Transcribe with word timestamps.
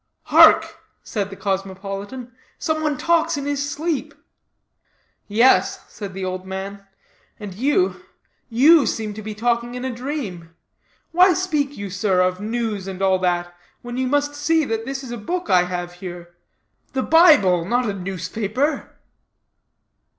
"Hark!" 0.33 0.77
said 1.03 1.29
the 1.29 1.35
cosmopolitan. 1.35 2.31
"Some 2.57 2.81
one 2.81 2.97
talks 2.97 3.37
in 3.37 3.45
his 3.45 3.69
sleep." 3.69 4.15
"Yes," 5.27 5.85
said 5.93 6.15
the 6.15 6.25
old 6.25 6.43
man, 6.43 6.87
"and 7.39 7.53
you 7.53 8.01
you 8.49 8.87
seem 8.87 9.13
to 9.13 9.21
be 9.21 9.35
talking 9.35 9.75
in 9.75 9.85
a 9.85 9.93
dream. 9.93 10.55
Why 11.11 11.35
speak 11.35 11.77
you, 11.77 11.91
sir, 11.91 12.19
of 12.19 12.39
news, 12.41 12.87
and 12.87 12.99
all 12.99 13.19
that, 13.19 13.53
when 13.83 13.95
you 13.95 14.07
must 14.07 14.33
see 14.33 14.65
this 14.65 15.03
is 15.03 15.11
a 15.11 15.17
book 15.19 15.51
I 15.51 15.65
have 15.65 15.93
here 15.93 16.35
the 16.93 17.03
Bible, 17.03 17.63
not 17.63 17.85
a 17.87 17.93
newspaper?" 17.93 18.97